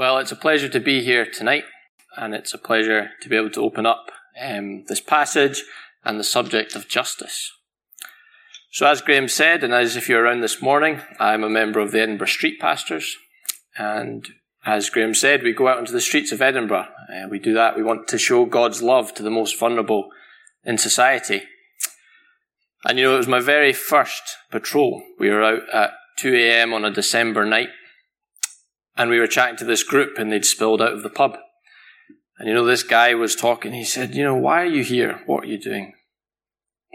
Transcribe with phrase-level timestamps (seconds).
[0.00, 1.64] Well, it's a pleasure to be here tonight,
[2.16, 5.62] and it's a pleasure to be able to open up um, this passage
[6.02, 7.52] and the subject of justice.
[8.72, 11.92] So, as Graham said, and as if you're around this morning, I'm a member of
[11.92, 13.14] the Edinburgh Street Pastors,
[13.76, 14.26] and
[14.64, 16.86] as Graham said, we go out into the streets of Edinburgh.
[17.14, 17.76] Uh, we do that.
[17.76, 20.08] We want to show God's love to the most vulnerable
[20.64, 21.42] in society.
[22.86, 25.02] And you know, it was my very first patrol.
[25.18, 25.90] We were out at
[26.20, 26.72] 2 a.m.
[26.72, 27.68] on a December night,
[28.96, 31.36] and we were chatting to this group, and they'd spilled out of the pub.
[32.38, 33.72] And you know, this guy was talking.
[33.72, 35.20] He said, You know, why are you here?
[35.26, 35.92] What are you doing?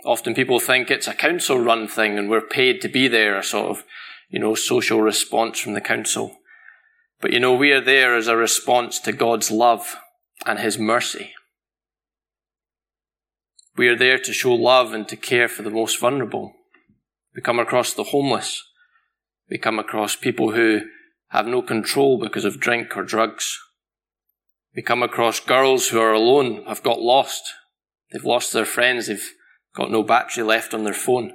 [0.04, 3.44] Often people think it's a council run thing and we're paid to be there, a
[3.44, 3.84] sort of,
[4.30, 6.38] you know, social response from the council.
[7.22, 9.98] But you know, we are there as a response to God's love
[10.46, 11.34] and His mercy.
[13.78, 16.54] We are there to show love and to care for the most vulnerable.
[17.36, 18.64] We come across the homeless.
[19.50, 20.82] We come across people who
[21.36, 23.60] have no control because of drink or drugs.
[24.74, 27.44] We come across girls who are alone, have got lost.
[28.12, 29.08] They've lost their friends.
[29.08, 29.34] They've
[29.76, 31.34] got no battery left on their phone.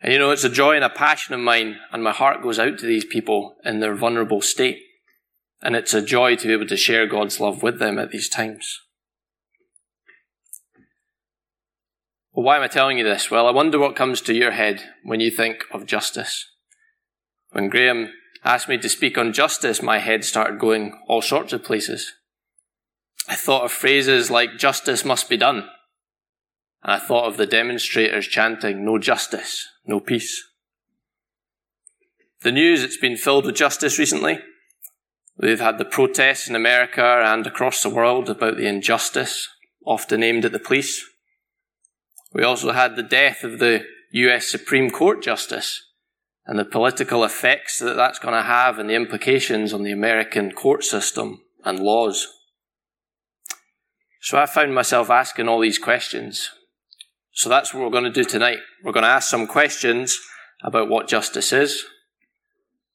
[0.00, 2.58] And you know, it's a joy and a passion of mine, and my heart goes
[2.58, 4.78] out to these people in their vulnerable state.
[5.60, 8.30] And it's a joy to be able to share God's love with them at these
[8.30, 8.80] times.
[12.32, 13.30] Well, why am I telling you this?
[13.30, 16.46] Well, I wonder what comes to your head when you think of justice.
[17.50, 18.12] When Graham
[18.44, 22.14] asked me to speak on justice, my head started going all sorts of places.
[23.28, 25.68] I thought of phrases like justice must be done.
[26.82, 30.42] And I thought of the demonstrators chanting, no justice, no peace.
[32.42, 34.38] The news, it's been filled with justice recently.
[35.36, 39.48] We've had the protests in America and across the world about the injustice,
[39.84, 41.04] often aimed at the police.
[42.32, 45.84] We also had the death of the US Supreme Court Justice
[46.50, 50.50] and the political effects that that's going to have and the implications on the American
[50.50, 52.26] court system and laws.
[54.20, 56.50] So I found myself asking all these questions.
[57.30, 58.58] So that's what we're going to do tonight.
[58.82, 60.18] We're going to ask some questions
[60.64, 61.84] about what justice is.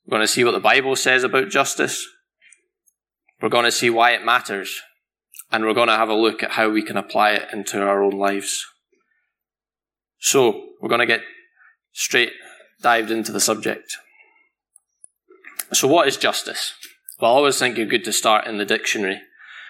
[0.05, 2.05] We're going to see what the Bible says about justice.
[3.41, 4.81] We're going to see why it matters.
[5.49, 8.03] And we're going to have a look at how we can apply it into our
[8.03, 8.65] own lives.
[10.19, 11.21] So, we're going to get
[11.93, 12.33] straight
[12.81, 13.97] dived into the subject.
[15.73, 16.73] So, what is justice?
[17.19, 19.21] Well, I always think you're good to start in the dictionary.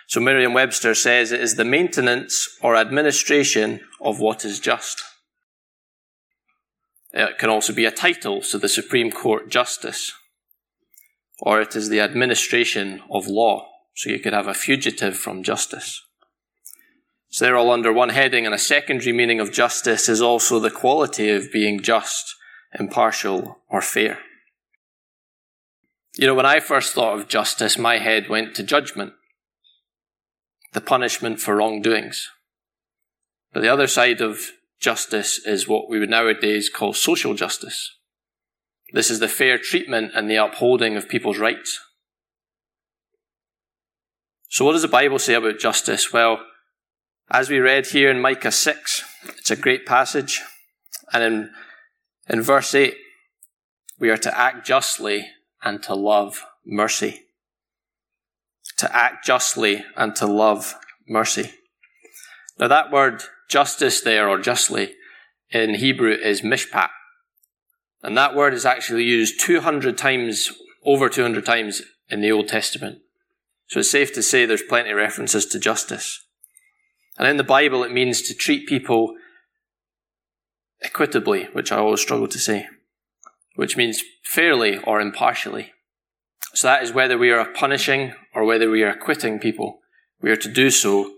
[0.07, 5.03] So, Merriam Webster says it is the maintenance or administration of what is just.
[7.13, 10.11] It can also be a title, so the Supreme Court Justice.
[11.39, 16.01] Or it is the administration of law, so you could have a fugitive from justice.
[17.29, 20.69] So they're all under one heading, and a secondary meaning of justice is also the
[20.69, 22.35] quality of being just
[22.77, 24.19] impartial, or fair.
[26.17, 29.13] You know, when I first thought of justice, my head went to judgment,
[30.73, 32.29] the punishment for wrongdoings.
[33.53, 37.95] But the other side of justice is what we would nowadays call social justice.
[38.93, 41.79] This is the fair treatment and the upholding of people's rights.
[44.49, 46.13] So, what does the Bible say about justice?
[46.13, 46.39] Well,
[47.29, 49.03] as we read here in Micah 6,
[49.37, 50.41] it's a great passage.
[51.11, 51.49] And in
[52.27, 52.95] in verse 8,
[53.99, 55.27] we are to act justly
[55.63, 57.21] and to love mercy.
[58.77, 60.75] To act justly and to love
[61.07, 61.51] mercy.
[62.59, 64.93] Now, that word justice there, or justly,
[65.49, 66.89] in Hebrew is mishpat.
[68.01, 70.51] And that word is actually used 200 times,
[70.83, 72.99] over 200 times in the Old Testament.
[73.67, 76.23] So it's safe to say there's plenty of references to justice.
[77.17, 79.15] And in the Bible, it means to treat people
[80.85, 82.67] equitably, which I always struggle to say,
[83.55, 85.73] which means fairly or impartially.
[86.53, 89.79] So that is whether we are punishing or whether we are acquitting people,
[90.21, 91.15] we are to do so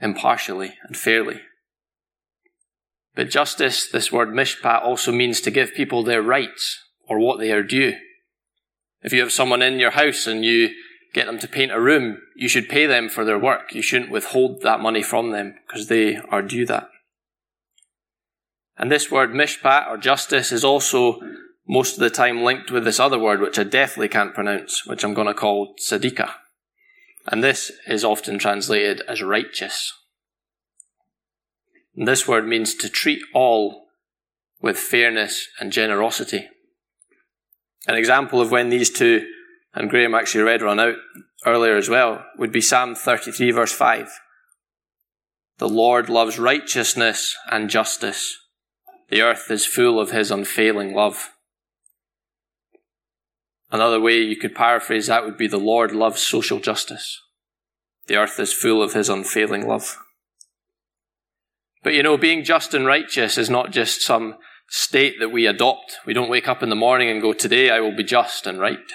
[0.00, 1.40] impartially and fairly.
[3.14, 7.52] But justice, this word mishpat, also means to give people their rights or what they
[7.52, 7.94] are due.
[9.02, 10.70] If you have someone in your house and you
[11.12, 13.72] get them to paint a room, you should pay them for their work.
[13.72, 16.88] You shouldn't withhold that money from them because they are due that.
[18.76, 21.20] And this word mishpat or justice is also
[21.66, 25.04] most of the time linked with this other word, which I definitely can't pronounce, which
[25.04, 26.32] I'm going to call tzedakah.
[27.26, 29.92] And this is often translated as righteous.
[31.96, 33.86] And this word means to treat all
[34.60, 36.48] with fairness and generosity.
[37.86, 39.26] An example of when these two,
[39.74, 40.96] and Graham actually read one out
[41.46, 44.10] earlier as well, would be Psalm 33 verse 5.
[45.58, 48.36] The Lord loves righteousness and justice.
[49.14, 51.30] The earth is full of his unfailing love.
[53.70, 57.22] Another way you could paraphrase that would be the Lord loves social justice.
[58.08, 59.98] The earth is full of his unfailing love.
[61.84, 64.34] But you know, being just and righteous is not just some
[64.68, 65.98] state that we adopt.
[66.04, 68.58] We don't wake up in the morning and go, Today I will be just and
[68.58, 68.90] right.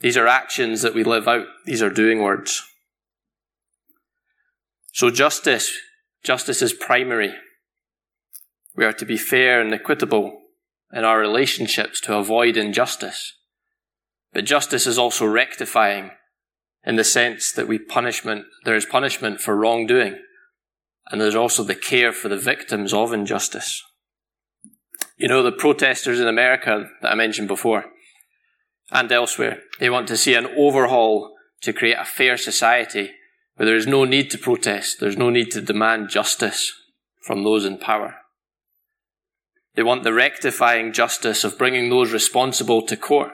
[0.00, 2.62] These are actions that we live out, these are doing words.
[4.94, 5.70] So, justice,
[6.24, 7.34] justice is primary.
[8.76, 10.42] We are to be fair and equitable
[10.92, 13.34] in our relationships to avoid injustice.
[14.32, 16.10] But justice is also rectifying
[16.84, 20.18] in the sense that we punishment, there is punishment for wrongdoing.
[21.10, 23.82] And there's also the care for the victims of injustice.
[25.16, 27.86] You know, the protesters in America that I mentioned before
[28.92, 33.12] and elsewhere, they want to see an overhaul to create a fair society
[33.54, 36.72] where there is no need to protest, there's no need to demand justice
[37.22, 38.16] from those in power.
[39.76, 43.32] They want the rectifying justice of bringing those responsible to court,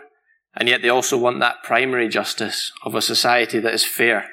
[0.55, 4.27] and yet they also want that primary justice of a society that is fair.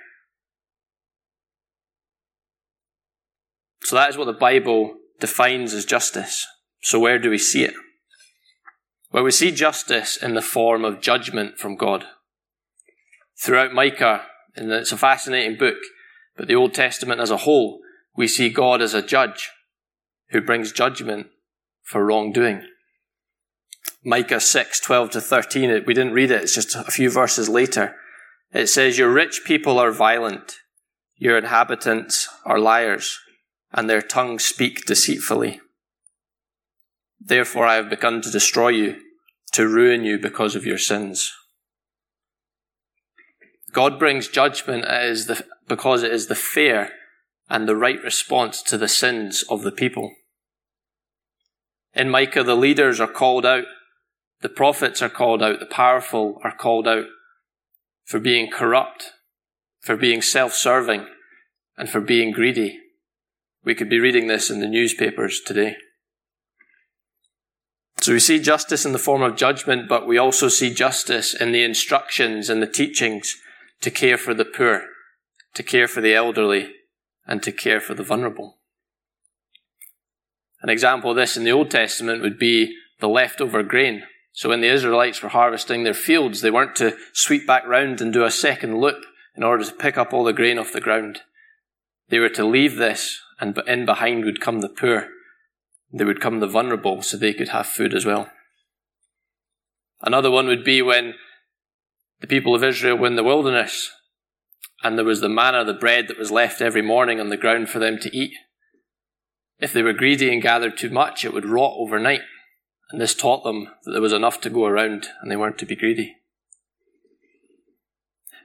[3.84, 6.48] So that is what the Bible defines as justice.
[6.82, 7.76] So where do we see it?
[9.12, 12.06] Well, we see justice in the form of judgment from God.
[13.44, 14.24] Throughout Micah,
[14.56, 15.78] and it's a fascinating book,
[16.36, 17.80] but the Old Testament as a whole,
[18.16, 19.52] we see God as a judge
[20.32, 21.28] who brings judgment
[21.89, 22.62] for wrongdoing.
[24.06, 27.95] Micah 6, 12 to 13, we didn't read it, it's just a few verses later.
[28.53, 30.57] It says, Your rich people are violent,
[31.15, 33.19] your inhabitants are liars,
[33.74, 35.62] and their tongues speak deceitfully.
[37.19, 38.97] Therefore I have begun to destroy you,
[39.53, 41.33] to ruin you because of your sins.
[43.74, 46.91] God brings judgment as the, because it is the fair
[47.50, 50.13] and the right response to the sins of the people.
[51.94, 53.65] In Micah, the leaders are called out,
[54.41, 57.06] the prophets are called out, the powerful are called out
[58.06, 59.12] for being corrupt,
[59.81, 61.07] for being self serving,
[61.77, 62.80] and for being greedy.
[63.63, 65.75] We could be reading this in the newspapers today.
[68.01, 71.51] So we see justice in the form of judgment, but we also see justice in
[71.51, 73.36] the instructions and the teachings
[73.81, 74.83] to care for the poor,
[75.53, 76.71] to care for the elderly,
[77.27, 78.59] and to care for the vulnerable.
[80.62, 84.04] An example of this in the Old Testament would be the leftover grain.
[84.34, 88.12] So when the Israelites were harvesting their fields, they weren't to sweep back round and
[88.12, 91.22] do a second loop in order to pick up all the grain off the ground.
[92.10, 95.08] They were to leave this, and in behind would come the poor.
[95.92, 98.30] They would come the vulnerable so they could have food as well.
[100.02, 101.16] Another one would be when
[102.22, 103.92] the people of Israel were in the wilderness
[104.84, 107.70] and there was the manna, the bread that was left every morning on the ground
[107.70, 108.34] for them to eat.
[109.60, 112.22] If they were greedy and gathered too much, it would rot overnight.
[112.92, 115.66] And this taught them that there was enough to go around and they weren't to
[115.66, 116.16] be greedy.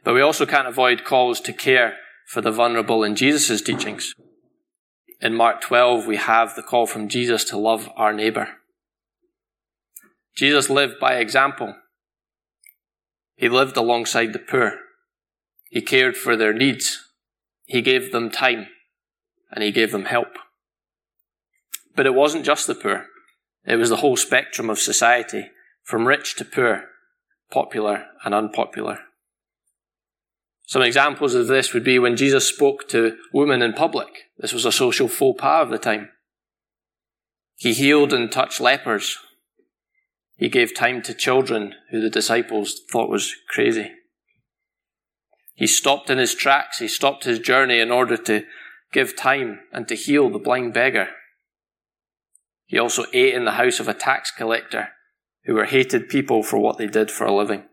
[0.03, 1.97] But we also can't avoid calls to care
[2.27, 4.15] for the vulnerable in Jesus' teachings.
[5.21, 8.49] In Mark 12, we have the call from Jesus to love our neighbour.
[10.37, 11.75] Jesus lived by example.
[13.37, 14.79] He lived alongside the poor.
[15.71, 17.01] He cared for their needs.
[17.65, 18.67] He gave them time
[19.51, 20.29] and he gave them help.
[21.95, 23.07] But it wasn't just the poor.
[23.67, 25.51] It was the whole spectrum of society,
[25.83, 26.85] from rich to poor,
[27.51, 28.99] popular and unpopular.
[30.67, 34.09] Some examples of this would be when Jesus spoke to women in public.
[34.39, 36.11] This was a social faux pas of the time.
[37.57, 39.19] He healed and touched lepers.
[40.37, 43.93] He gave time to children who the disciples thought was crazy.
[45.55, 46.79] He stopped in his tracks.
[46.79, 48.45] He stopped his journey in order to
[48.93, 51.09] give time and to heal the blind beggar.
[52.75, 54.89] He also ate in the house of a tax collector
[55.45, 57.67] who were hated people for what they did for a living.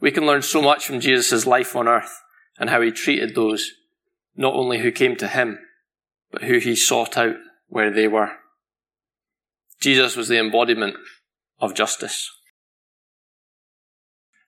[0.00, 2.22] We can learn so much from Jesus' life on earth
[2.56, 3.72] and how he treated those,
[4.36, 5.58] not only who came to him,
[6.30, 7.34] but who he sought out
[7.66, 8.30] where they were.
[9.80, 10.94] Jesus was the embodiment
[11.58, 12.30] of justice.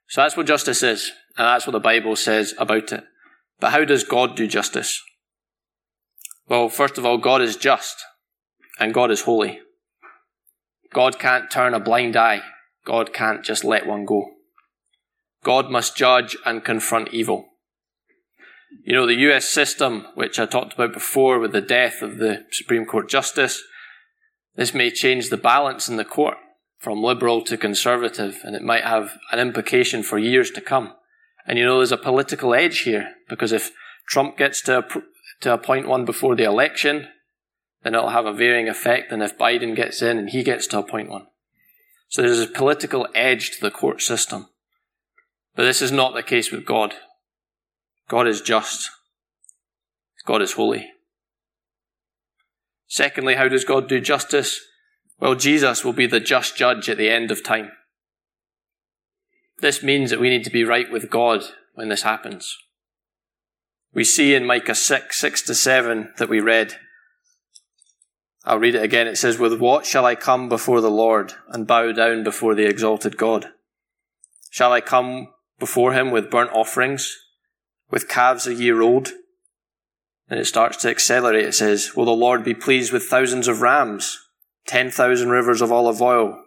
[0.07, 3.03] So that's what justice is, and that's what the Bible says about it.
[3.59, 5.03] But how does God do justice?
[6.49, 8.05] Well, first of all, God is just,
[8.81, 9.61] and God is holy.
[10.93, 12.43] God can't turn a blind eye.
[12.85, 14.31] God can't just let one go.
[15.45, 17.47] God must judge and confront evil.
[18.85, 22.47] You know, the US system, which I talked about before with the death of the
[22.51, 23.63] Supreme Court Justice,
[24.57, 26.39] this may change the balance in the court
[26.79, 30.95] from liberal to conservative, and it might have an implication for years to come.
[31.47, 33.71] And you know, there's a political edge here, because if
[34.09, 34.85] Trump gets to,
[35.43, 37.09] to appoint one before the election,
[37.83, 40.79] then it'll have a varying effect than if Biden gets in and he gets to
[40.79, 41.27] appoint one.
[42.09, 44.49] So there's a political edge to the court system.
[45.55, 46.95] But this is not the case with God.
[48.09, 48.91] God is just.
[50.27, 50.89] God is holy.
[52.87, 54.61] Secondly, how does God do justice?
[55.21, 57.71] Well, Jesus will be the just judge at the end of time.
[59.61, 61.43] This means that we need to be right with God
[61.75, 62.57] when this happens.
[63.93, 66.77] We see in Micah 6, 6 to 7 that we read.
[68.45, 69.07] I'll read it again.
[69.07, 72.67] It says, With what shall I come before the Lord and bow down before the
[72.67, 73.49] exalted God?
[74.51, 75.29] Shall I come
[75.59, 77.17] before him with burnt offerings,
[77.91, 79.11] with calves a year old?
[80.29, 81.45] And it starts to accelerate.
[81.45, 84.19] It says, Will the Lord be pleased with thousands of rams,
[84.67, 86.43] ten thousand rivers of olive oil?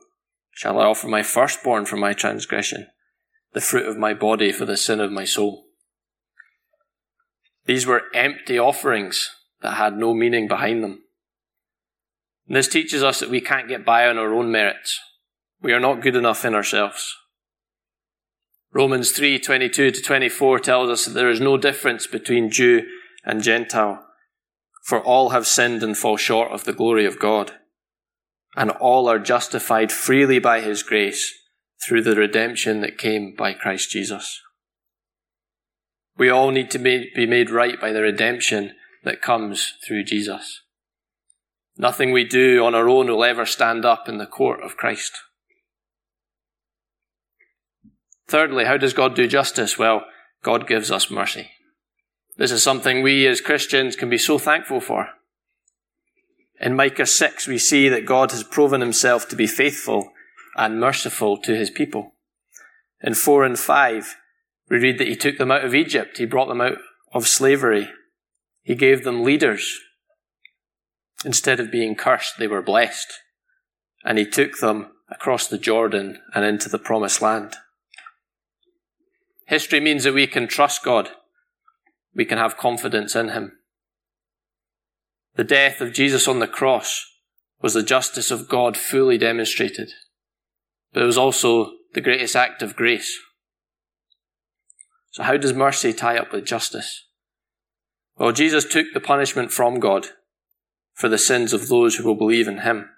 [0.51, 2.87] Shall I offer my firstborn for my transgression,
[3.53, 5.65] the fruit of my body for the sin of my soul?
[7.65, 9.31] These were empty offerings
[9.61, 11.03] that had no meaning behind them.
[12.47, 14.99] This teaches us that we can't get by on our own merits.
[15.61, 17.15] We are not good enough in ourselves.
[18.73, 22.85] Romans 3:22 to 24 tells us that there is no difference between Jew
[23.23, 24.05] and Gentile.
[24.83, 27.53] For all have sinned and fall short of the glory of God.
[28.55, 31.33] And all are justified freely by his grace
[31.81, 34.41] through the redemption that came by Christ Jesus.
[36.17, 40.62] We all need to be made right by the redemption that comes through Jesus.
[41.77, 45.13] Nothing we do on our own will ever stand up in the court of Christ.
[48.27, 49.77] Thirdly, how does God do justice?
[49.77, 50.03] Well,
[50.43, 51.51] God gives us mercy.
[52.37, 55.09] This is something we as Christians can be so thankful for.
[56.59, 60.11] In Micah 6, we see that God has proven himself to be faithful
[60.55, 62.13] and merciful to his people.
[63.01, 64.15] In 4 and 5,
[64.69, 66.77] we read that he took them out of Egypt, he brought them out
[67.13, 67.89] of slavery,
[68.61, 69.79] he gave them leaders.
[71.25, 73.13] Instead of being cursed, they were blessed,
[74.03, 77.55] and he took them across the Jordan and into the promised land.
[79.47, 81.09] History means that we can trust God
[82.15, 83.53] we can have confidence in him.
[85.35, 87.05] The death of Jesus on the cross
[87.61, 89.91] was the justice of God fully demonstrated,
[90.93, 93.17] but it was also the greatest act of grace.
[95.11, 97.07] So, how does mercy tie up with justice?
[98.17, 100.07] Well, Jesus took the punishment from God
[100.93, 102.89] for the sins of those who will believe in him.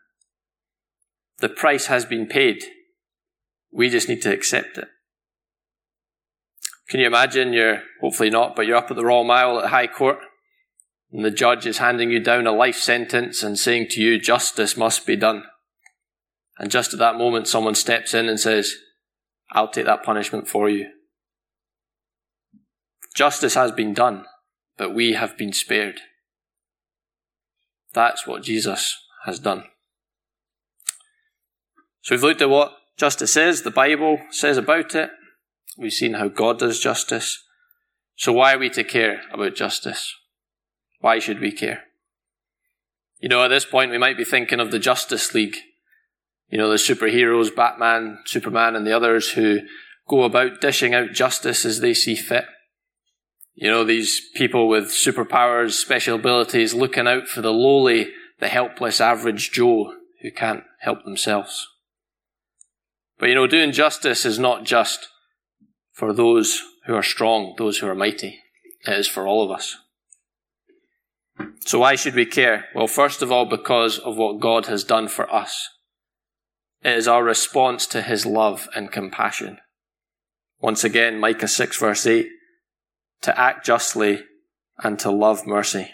[1.40, 2.64] The price has been paid.
[3.72, 4.88] We just need to accept it.
[6.88, 9.88] Can you imagine you're, hopefully not, but you're up at the Royal Mile at High
[9.88, 10.20] Court,
[11.12, 14.78] and the judge is handing you down a life sentence and saying to you, justice
[14.78, 15.44] must be done.
[16.58, 18.76] And just at that moment, someone steps in and says,
[19.52, 20.90] I'll take that punishment for you.
[23.16, 24.26] Justice has been done,
[24.78, 26.02] but we have been spared.
[27.96, 29.64] That's what Jesus has done.
[32.02, 35.10] So we've looked at what justice is, the Bible says about it.
[35.78, 37.44] We've seen how God does justice.
[38.16, 40.14] So why are we to care about justice?
[41.00, 41.86] Why should we care?
[43.20, 45.56] You know, at this point, we might be thinking of the Justice League.
[46.50, 49.62] You know, the superheroes, Batman, Superman, and the others who
[50.08, 52.46] go about dishing out justice as they see fit.
[53.56, 59.00] You know, these people with superpowers, special abilities, looking out for the lowly, the helpless
[59.00, 61.68] average Joe who can't help themselves.
[63.18, 65.08] But you know, doing justice is not just
[65.94, 68.40] for those who are strong, those who are mighty.
[68.86, 69.78] It is for all of us.
[71.66, 72.66] So why should we care?
[72.76, 75.70] Well, first of all, because of what God has done for us.
[76.84, 79.60] It is our response to his love and compassion.
[80.60, 82.28] Once again, Micah 6 verse 8,
[83.26, 84.24] to act justly
[84.80, 85.92] and to love mercy.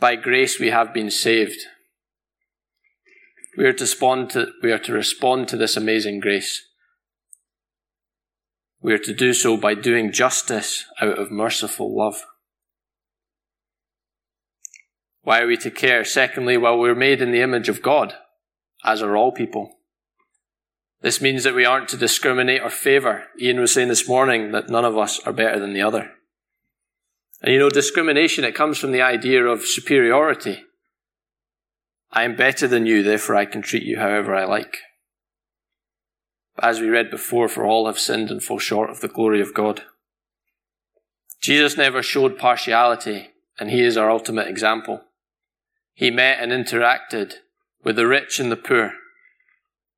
[0.00, 1.60] By grace we have been saved.
[3.56, 6.62] We are to respond to, we are to respond to this amazing grace
[8.82, 12.24] we are to do so by doing justice out of merciful love.
[15.22, 16.02] Why are we to care?
[16.04, 18.14] Secondly, well, we're made in the image of God,
[18.84, 19.79] as are all people.
[21.02, 23.24] This means that we aren't to discriminate or favour.
[23.40, 26.10] Ian was saying this morning that none of us are better than the other.
[27.42, 30.64] And you know, discrimination, it comes from the idea of superiority.
[32.12, 34.76] I am better than you, therefore I can treat you however I like.
[36.56, 39.40] But As we read before, for all have sinned and fall short of the glory
[39.40, 39.82] of God.
[41.40, 43.28] Jesus never showed partiality,
[43.58, 45.00] and he is our ultimate example.
[45.94, 47.34] He met and interacted
[47.82, 48.92] with the rich and the poor,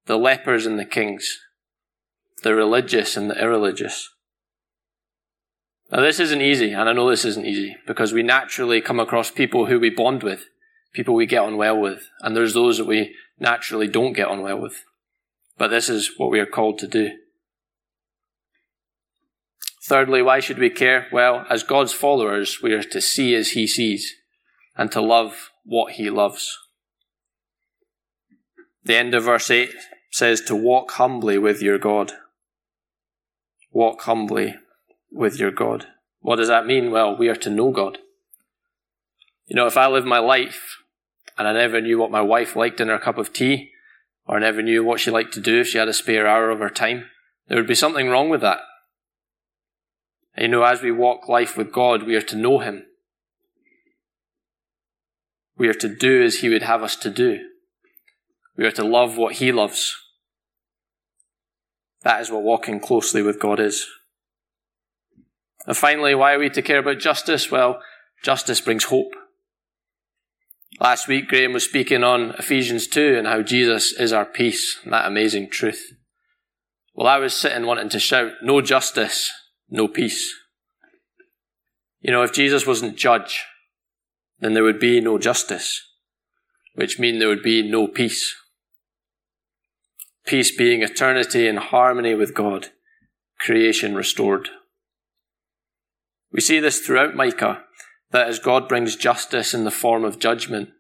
[0.07, 1.39] the lepers and the kings,
[2.43, 4.11] the religious and the irreligious.
[5.91, 9.31] Now, this isn't easy, and I know this isn't easy, because we naturally come across
[9.31, 10.47] people who we bond with,
[10.95, 14.41] people we get on well with, and there's those that we naturally don't get on
[14.41, 14.85] well with.
[15.59, 17.11] But this is what we are called to do.
[19.85, 21.09] Thirdly, why should we care?
[21.13, 24.15] Well, as God's followers, we are to see as He sees
[24.77, 26.57] and to love what He loves.
[28.85, 29.71] The end of verse 8
[30.13, 32.13] says to walk humbly with your God.
[33.73, 34.55] Walk humbly
[35.11, 35.87] with your God.
[36.21, 36.91] What does that mean?
[36.93, 37.99] Well, we are to know God.
[39.47, 40.77] You know, if I live my life
[41.37, 43.71] and I never knew what my wife liked in her cup of tea,
[44.27, 46.61] or never knew what she liked to do if she had a spare hour of
[46.61, 47.07] her time,
[47.49, 48.61] there would be something wrong with that.
[50.35, 52.85] And you know, as we walk life with God, we are to know Him.
[55.57, 57.41] We are to do as He would have us to do.
[58.57, 59.97] We are to love what He loves.
[62.05, 63.87] That is what walking closely with God is.
[65.67, 67.51] And finally, why are we to care about justice?
[67.51, 67.81] Well,
[68.25, 69.15] justice brings hope.
[70.81, 74.93] Last week, Graham was speaking on Ephesians 2 and how Jesus is our peace, and
[74.93, 75.93] that amazing truth.
[76.95, 79.31] Well, I was sitting wanting to shout, no justice,
[79.69, 80.35] no peace.
[82.01, 83.45] You know, if Jesus wasn't judge,
[84.41, 85.81] then there would be no justice,
[86.75, 88.35] which means there would be no peace.
[90.27, 92.69] Peace being eternity in harmony with God,
[93.39, 94.49] creation restored.
[96.33, 97.65] We see this throughout Micah,
[98.13, 100.71] that as God brings justice in the form of judgment,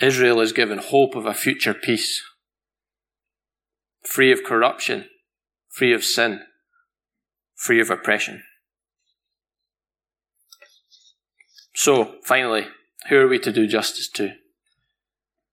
[0.00, 2.22] Israel is given hope of a future peace,
[4.02, 5.06] free of corruption,
[5.68, 6.40] free of sin,
[7.54, 8.42] free of oppression.
[11.74, 12.66] So, finally,
[13.08, 14.32] who are we to do justice to?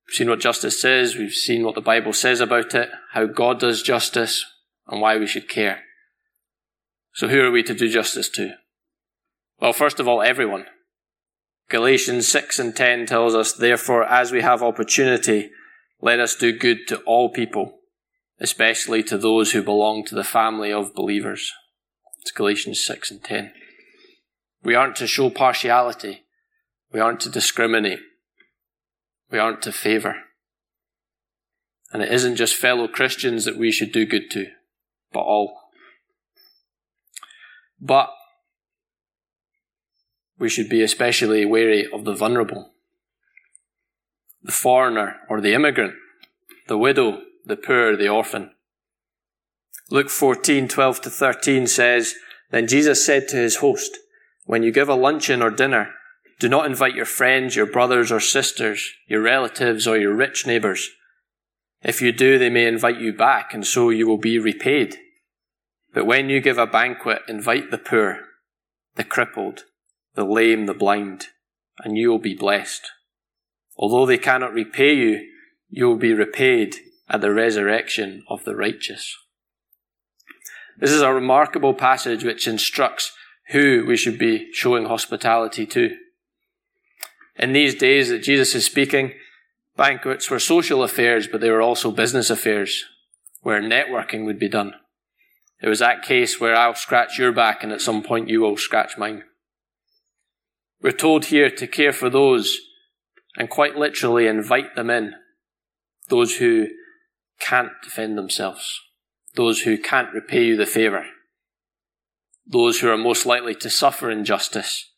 [0.08, 3.60] We've seen what justice says, we've seen what the Bible says about it, how God
[3.60, 4.46] does justice,
[4.88, 5.82] and why we should care.
[7.14, 8.56] So, who are we to do justice to?
[9.60, 10.66] Well, first of all, everyone.
[11.70, 15.50] Galatians 6 and 10 tells us, Therefore, as we have opportunity,
[16.02, 17.80] let us do good to all people,
[18.40, 21.52] especially to those who belong to the family of believers.
[22.22, 23.54] It's Galatians 6 and 10.
[24.64, 26.24] We aren't to show partiality.
[26.92, 28.00] We aren't to discriminate.
[29.32, 30.16] We aren't to favour.
[31.92, 34.48] And it isn't just fellow Christians that we should do good to,
[35.12, 35.60] but all.
[37.80, 38.10] But
[40.38, 42.72] we should be especially wary of the vulnerable,
[44.44, 45.94] the foreigner or the immigrant,
[46.68, 48.52] the widow, the poor, the orphan.
[49.90, 52.16] Luke 14, 12 to 13 says,
[52.52, 53.98] Then Jesus said to his host,
[54.46, 55.92] When you give a luncheon or dinner,
[56.40, 60.90] do not invite your friends, your brothers or sisters, your relatives, or your rich neighbors.
[61.82, 64.98] If you do, they may invite you back, and so you will be repaid.
[65.94, 68.20] But when you give a banquet, invite the poor,
[68.96, 69.64] the crippled,
[70.16, 71.28] the lame, the blind,
[71.84, 72.90] and you will be blessed.
[73.78, 75.30] Although they cannot repay you,
[75.70, 76.76] you will be repaid
[77.10, 79.16] at the resurrection of the righteous.
[80.78, 83.14] This is a remarkable passage which instructs
[83.52, 85.96] who we should be showing hospitality to.
[87.38, 89.14] In these days that Jesus is speaking,
[89.76, 92.86] banquets were social affairs, but they were also business affairs
[93.42, 94.74] where networking would be done.
[95.62, 98.58] It was that case where I'll scratch your back and at some point you will
[98.58, 99.24] scratch mine.
[100.82, 102.60] We're told here to care for those
[103.38, 105.14] and quite literally invite them in.
[106.10, 106.68] Those who
[107.40, 108.80] can't defend themselves.
[109.36, 111.06] Those who can't repay you the favour.
[112.46, 114.92] Those who are most likely to suffer injustice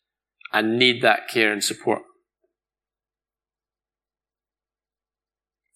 [0.52, 2.02] and need that care and support.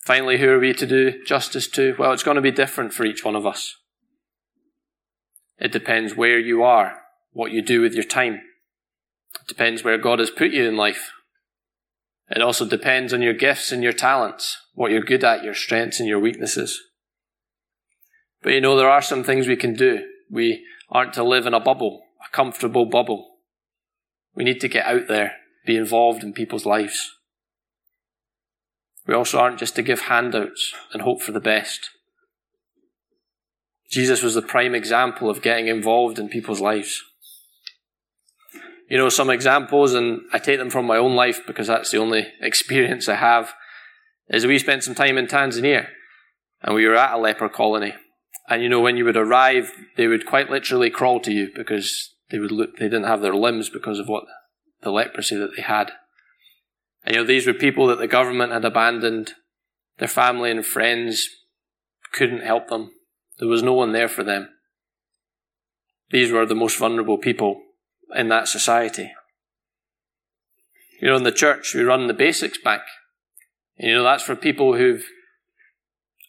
[0.04, 1.94] Finally, who are we to do justice to?
[1.98, 3.76] Well, it's going to be different for each one of us.
[5.58, 6.98] It depends where you are,
[7.30, 8.40] what you do with your time.
[9.40, 11.12] It depends where God has put you in life.
[12.28, 16.00] It also depends on your gifts and your talents, what you're good at, your strengths
[16.00, 16.80] and your weaknesses.
[18.42, 20.04] But you know, there are some things we can do.
[20.30, 23.28] We aren't to live in a bubble, a comfortable bubble.
[24.34, 27.12] We need to get out there, be involved in people's lives.
[29.06, 31.90] We also aren't just to give handouts and hope for the best.
[33.90, 37.02] Jesus was the prime example of getting involved in people's lives.
[38.88, 41.98] You know, some examples, and I take them from my own life because that's the
[41.98, 43.54] only experience I have,
[44.28, 45.88] is we spent some time in Tanzania
[46.62, 47.94] and we were at a leper colony.
[48.48, 52.14] And you know, when you would arrive, they would quite literally crawl to you because
[52.30, 54.24] they would look, they didn't have their limbs because of what
[54.82, 55.92] the leprosy that they had.
[57.04, 59.32] And, you know, these were people that the government had abandoned.
[59.98, 61.28] Their family and friends
[62.12, 62.92] couldn't help them.
[63.38, 64.48] There was no one there for them.
[66.10, 67.62] These were the most vulnerable people
[68.14, 69.12] in that society.
[71.00, 72.82] You know, in the church, we run the basics bank.
[73.78, 75.04] And, you know, that's for people who've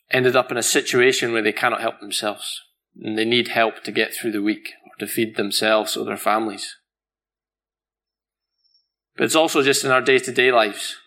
[0.10, 2.62] ended up in a situation where they cannot help themselves
[3.00, 6.18] and they need help to get through the week or to feed themselves or their
[6.18, 6.76] families.
[9.16, 10.98] But it's also just in our day to day lives.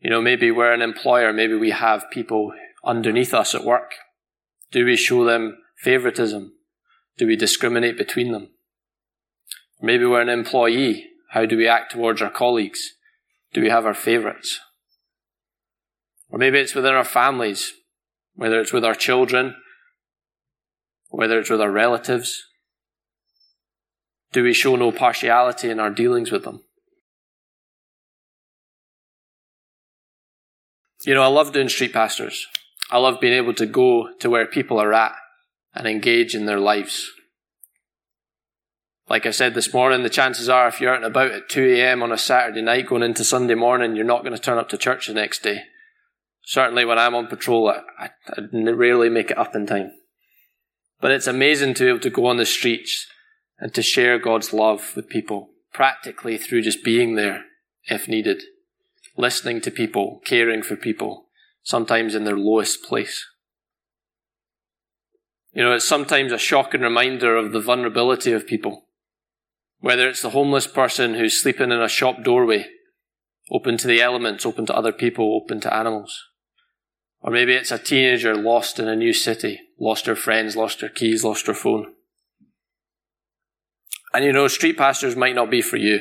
[0.00, 2.52] You know, maybe we're an employer, maybe we have people
[2.84, 3.92] underneath us at work.
[4.72, 6.52] Do we show them favoritism?
[7.18, 8.48] Do we discriminate between them?
[9.80, 11.06] Maybe we're an employee.
[11.30, 12.94] How do we act towards our colleagues?
[13.52, 14.60] Do we have our favorites?
[16.28, 17.72] Or maybe it's within our families,
[18.34, 19.56] whether it's with our children,
[21.08, 22.44] whether it's with our relatives.
[24.32, 26.62] Do we show no partiality in our dealings with them?
[31.06, 32.46] You know, I love doing street pastors.
[32.90, 35.14] I love being able to go to where people are at
[35.74, 37.10] and engage in their lives.
[39.08, 41.64] Like I said this morning, the chances are if you're out and about at 2
[41.74, 42.02] a.m.
[42.02, 44.78] on a Saturday night going into Sunday morning, you're not going to turn up to
[44.78, 45.62] church the next day.
[46.44, 49.92] Certainly when I'm on patrol, I, I, I rarely make it up in time.
[51.00, 53.06] But it's amazing to be able to go on the streets
[53.58, 57.44] and to share God's love with people, practically through just being there
[57.84, 58.42] if needed
[59.20, 61.26] listening to people, caring for people,
[61.62, 63.26] sometimes in their lowest place.
[65.52, 68.86] You know, it's sometimes a shocking reminder of the vulnerability of people.
[69.80, 72.66] Whether it's the homeless person who's sleeping in a shop doorway,
[73.50, 76.26] open to the elements, open to other people, open to animals.
[77.20, 80.88] Or maybe it's a teenager lost in a new city, lost her friends, lost her
[80.88, 81.92] keys, lost her phone.
[84.12, 86.00] And you know, street pastors might not be for you.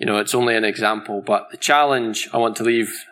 [0.00, 3.04] You know, it's only an example, but the challenge I want to leave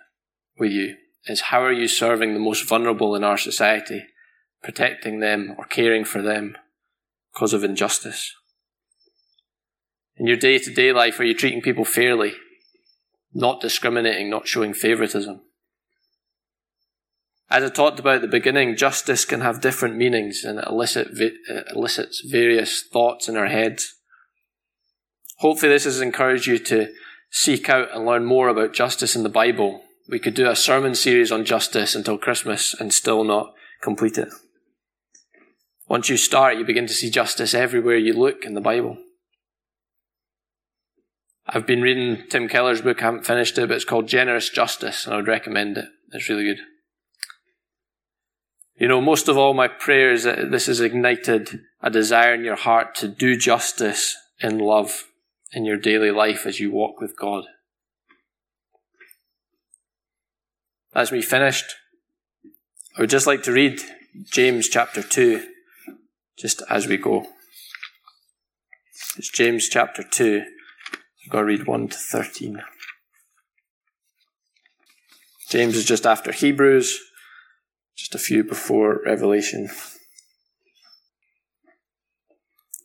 [0.58, 0.96] with you
[1.26, 4.06] is how are you serving the most vulnerable in our society,
[4.62, 6.56] protecting them or caring for them
[7.34, 8.34] because of injustice?
[10.16, 12.32] In your day to day life, are you treating people fairly,
[13.34, 15.42] not discriminating, not showing favoritism?
[17.50, 21.08] As I talked about at the beginning, justice can have different meanings and it elicit,
[21.70, 23.97] elicits various thoughts in our heads.
[25.38, 26.92] Hopefully, this has encouraged you to
[27.30, 29.82] seek out and learn more about justice in the Bible.
[30.08, 34.28] We could do a sermon series on justice until Christmas and still not complete it.
[35.88, 38.98] Once you start, you begin to see justice everywhere you look in the Bible.
[41.46, 45.06] I've been reading Tim Keller's book, I haven't finished it, but it's called Generous Justice,
[45.06, 45.86] and I would recommend it.
[46.12, 46.58] It's really good.
[48.78, 52.44] You know, most of all, my prayer is that this has ignited a desire in
[52.44, 55.04] your heart to do justice in love
[55.52, 57.44] in your daily life as you walk with God.
[60.94, 61.74] As we finished,
[62.96, 63.80] I would just like to read
[64.32, 65.46] James chapter 2,
[66.38, 67.26] just as we go.
[69.16, 70.42] It's James chapter 2.
[71.24, 72.62] I've got to read 1 to 13.
[75.48, 76.98] James is just after Hebrews,
[77.96, 79.68] just a few before Revelation.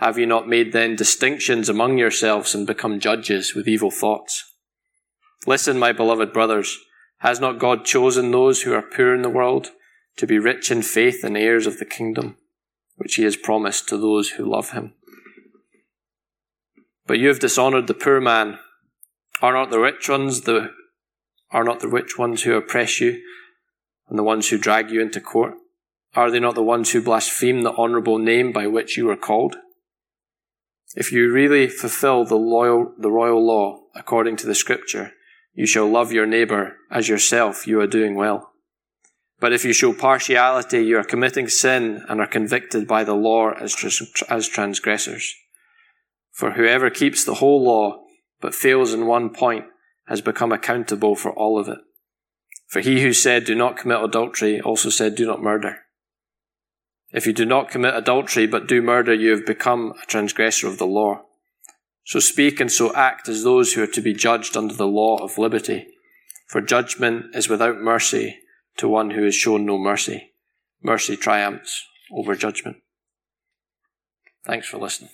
[0.00, 4.54] have you not made then distinctions among yourselves and become judges with evil thoughts?
[5.46, 6.78] Listen, my beloved brothers,
[7.18, 9.68] has not God chosen those who are poor in the world
[10.16, 12.38] to be rich in faith and heirs of the kingdom,
[12.96, 14.94] which he has promised to those who love him?
[17.06, 18.58] But you have dishonored the poor man.
[19.42, 20.70] Are not the rich ones the
[21.50, 23.20] are not the rich ones who oppress you
[24.08, 25.54] and the ones who drag you into court?
[26.14, 29.56] Are they not the ones who blaspheme the honourable name by which you are called?
[30.94, 35.12] If you really fulfill the, loyal, the royal law according to the scripture,
[35.54, 38.50] you shall love your neighbour as yourself, you are doing well.
[39.38, 43.52] But if you show partiality, you are committing sin and are convicted by the law
[43.52, 43.74] as,
[44.28, 45.34] as transgressors.
[46.32, 48.04] For whoever keeps the whole law
[48.40, 49.66] but fails in one point
[50.06, 51.78] has become accountable for all of it.
[52.66, 55.78] For he who said, Do not commit adultery, also said, Do not murder.
[57.12, 60.78] If you do not commit adultery but do murder, you have become a transgressor of
[60.78, 61.22] the law.
[62.04, 65.16] So speak and so act as those who are to be judged under the law
[65.18, 65.86] of liberty.
[66.46, 68.38] For judgment is without mercy
[68.78, 70.32] to one who has shown no mercy.
[70.82, 72.78] Mercy triumphs over judgment.
[74.44, 75.10] Thanks for listening.